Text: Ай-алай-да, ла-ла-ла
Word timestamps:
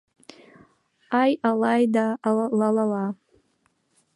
Ай-алай-да, 1.21 2.05
ла-ла-ла 2.59 3.05